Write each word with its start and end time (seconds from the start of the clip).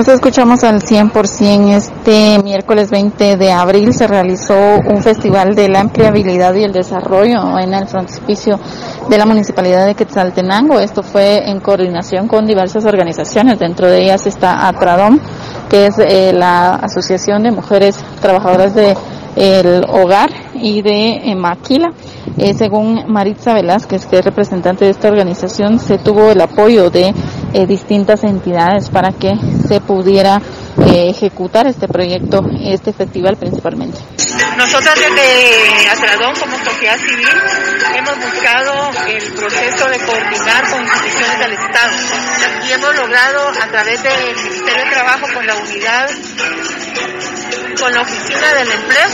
Nos 0.00 0.08
escuchamos 0.08 0.64
al 0.64 0.80
100%. 0.80 1.74
Este 1.74 2.38
miércoles 2.42 2.90
20 2.90 3.36
de 3.36 3.52
abril 3.52 3.92
se 3.92 4.06
realizó 4.06 4.54
un 4.88 5.02
festival 5.02 5.54
de 5.54 5.68
la 5.68 5.80
empleabilidad 5.80 6.54
y 6.54 6.64
el 6.64 6.72
desarrollo 6.72 7.58
en 7.58 7.74
el 7.74 7.86
frontispicio 7.86 8.58
de 9.10 9.18
la 9.18 9.26
Municipalidad 9.26 9.84
de 9.84 9.94
Quetzaltenango. 9.94 10.80
Esto 10.80 11.02
fue 11.02 11.50
en 11.50 11.60
coordinación 11.60 12.28
con 12.28 12.46
diversas 12.46 12.86
organizaciones. 12.86 13.58
Dentro 13.58 13.88
de 13.88 14.04
ellas 14.04 14.26
está 14.26 14.66
Atradom, 14.68 15.18
que 15.68 15.88
es 15.88 15.98
eh, 15.98 16.32
la 16.32 16.76
Asociación 16.76 17.42
de 17.42 17.50
Mujeres 17.50 18.02
Trabajadoras 18.22 18.74
de 18.74 18.96
el 19.36 19.84
hogar 19.84 20.30
y 20.54 20.80
de 20.80 21.34
Maquila. 21.36 21.92
Eh, 22.38 22.54
según 22.54 23.04
Maritza 23.06 23.52
Velázquez, 23.52 24.06
que 24.06 24.18
es 24.18 24.24
representante 24.24 24.86
de 24.86 24.92
esta 24.92 25.08
organización, 25.08 25.78
se 25.78 25.98
tuvo 25.98 26.30
el 26.30 26.40
apoyo 26.40 26.88
de 26.88 27.14
eh, 27.52 27.66
distintas 27.66 28.24
entidades 28.24 28.88
para 28.88 29.12
que 29.12 29.32
se 29.70 29.80
pudiera 29.80 30.42
eh, 30.84 31.10
ejecutar 31.10 31.68
este 31.68 31.86
proyecto, 31.86 32.42
este 32.60 32.92
festival 32.92 33.36
principalmente. 33.36 34.00
Nosotros 34.56 34.94
desde 34.96 35.88
Atradón 35.88 36.34
como 36.40 36.58
sociedad 36.58 36.96
civil 36.96 37.28
hemos 37.94 38.16
buscado 38.18 38.90
el 39.06 39.32
proceso 39.32 39.88
de 39.88 39.98
coordinar 40.00 40.70
con 40.70 40.82
instituciones 40.82 41.38
del 41.38 41.52
Estado 41.52 41.92
y 42.66 42.72
hemos 42.72 42.96
logrado 42.96 43.48
a 43.62 43.66
través 43.68 44.02
del 44.02 44.36
Ministerio 44.42 44.84
de 44.84 44.90
Trabajo 44.90 45.26
con 45.34 45.46
la 45.46 45.54
unidad, 45.54 46.10
con 47.78 47.92
la 47.92 48.00
Oficina 48.02 48.54
del 48.54 48.72
Empleo, 48.72 49.08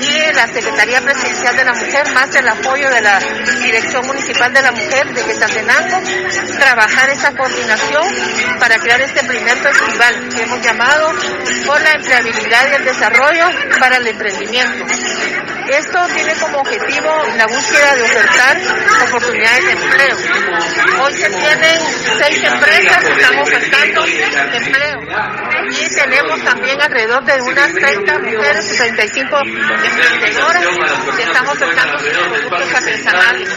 y 0.00 0.32
la 0.34 0.46
Secretaría 0.46 1.00
Presidencial 1.00 1.56
de 1.56 1.64
la 1.64 1.72
Mujer, 1.72 2.12
más 2.12 2.34
el 2.34 2.48
apoyo 2.48 2.90
de 2.90 3.00
la 3.00 3.18
Dirección 3.62 4.06
Municipal 4.06 4.52
de 4.52 4.62
la 4.62 4.72
Mujer 4.72 5.14
de 5.14 5.24
Quetzaltenango, 5.24 6.02
trabajar 6.58 7.10
esa 7.10 7.34
coordinación 7.34 8.04
para 8.58 8.78
crear 8.78 9.00
este 9.00 9.24
primer 9.24 9.56
festival 9.56 10.28
que 10.34 10.42
hemos 10.42 10.60
llamado 10.60 11.12
por 11.66 11.80
la 11.80 11.92
empleabilidad 11.92 12.70
y 12.70 12.74
el 12.74 12.84
desarrollo 12.84 13.44
para 13.78 13.96
el 13.96 14.06
emprendimiento. 14.06 14.84
Esto 15.68 15.98
tiene 16.14 16.32
como 16.34 16.58
objetivo 16.58 17.10
la 17.36 17.46
búsqueda 17.46 17.96
de 17.96 18.02
ofertar 18.02 18.56
oportunidades 19.08 19.64
de 19.64 19.72
empleo. 19.72 20.16
Hoy 21.02 21.12
se 21.14 21.28
tienen 21.28 21.80
seis 22.22 22.44
empresas 22.44 23.04
que 23.04 23.12
están 23.12 23.38
ofertando 23.38 24.04
empleo 24.52 25.00
y 25.70 25.88
tenemos 25.94 26.42
también 26.44 26.55
alrededor 26.86 27.24
de 27.24 27.42
unas 27.42 27.72
30 27.72 28.18
mujeres 28.18 28.72
y 28.72 28.76
35 28.76 29.38
emprendedoras 29.44 30.66
que 31.16 31.22
están 31.22 31.48
ofertando 31.48 31.98
sus 31.98 32.08
productos 32.08 32.74
artesanales. 32.74 33.48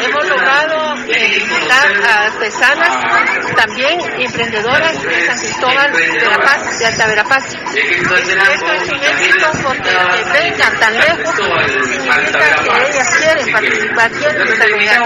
Hemos 0.00 0.28
logrado 0.28 0.94
eh, 1.08 1.42
a 1.70 2.26
artesanas, 2.26 3.54
también 3.56 4.00
emprendedoras 4.20 5.02
de 5.02 5.26
San 5.26 5.38
Cristóbal 5.38 5.92
de 5.92 6.26
la 6.26 6.38
Paz, 6.38 6.78
de 6.78 6.86
Alta 6.86 7.06
Verapaz. 7.06 7.44
Esto 7.46 8.14
es 8.14 8.88
un 8.88 9.04
éxito 9.04 9.50
porque 9.62 9.88
que 9.88 10.40
vengan 10.40 10.78
tan 10.78 10.94
lejos 10.94 11.34
significa 11.90 12.54
que 12.62 12.70
ellas 12.88 13.08
quieren 13.16 13.52
participar, 13.52 14.10
quieren 14.12 14.46
desarrollar 14.46 15.02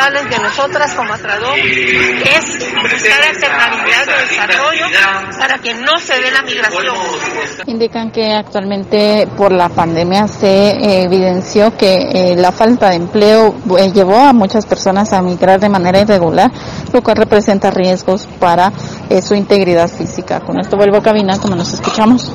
fundamentales 0.00 0.30
de 0.30 0.42
nosotras 0.42 0.94
como 0.94 1.12
Atradón 1.12 1.58
es 1.58 2.72
buscar 2.74 3.22
alternativas 3.22 4.06
de 4.06 4.12
desarrollo 4.28 4.86
para 5.38 5.58
que 5.58 5.74
no 5.74 5.98
se 5.98 6.14
dé 6.14 6.30
la 6.30 6.42
migración. 6.42 6.96
Indican 7.66 8.10
que 8.10 8.32
actualmente 8.32 9.28
por 9.36 9.52
la 9.52 9.68
pandemia 9.68 10.26
se 10.28 11.02
evidenció 11.02 11.76
que 11.76 12.08
eh, 12.12 12.36
la 12.36 12.52
falta 12.52 12.90
de 12.90 12.96
empleo 12.96 13.54
eh, 13.78 13.92
llevó 13.92 14.18
a 14.18 14.32
muchas 14.32 14.66
personas 14.66 15.12
a 15.12 15.22
migrar 15.22 15.60
de 15.60 15.68
manera 15.68 16.00
irregular, 16.00 16.50
lo 16.92 17.02
cual 17.02 17.16
representa 17.16 17.70
riesgos 17.70 18.26
para 18.38 18.72
eh, 19.08 19.20
su 19.22 19.34
integridad 19.34 19.88
física. 19.88 20.40
Con 20.40 20.58
esto 20.58 20.76
vuelvo 20.76 20.98
a 20.98 21.02
cabina, 21.02 21.38
como 21.38 21.56
nos 21.56 21.72
escuchamos. 21.72 22.32